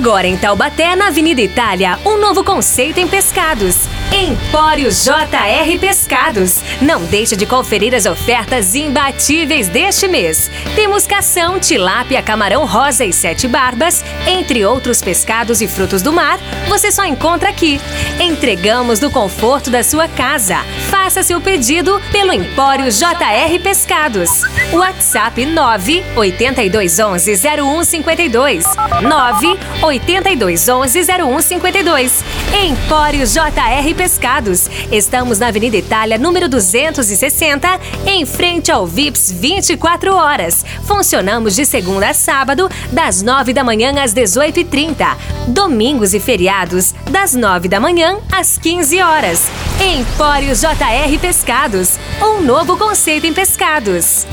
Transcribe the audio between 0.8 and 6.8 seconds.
na Avenida Itália, um novo conceito em pescados. Empório JR Pescados.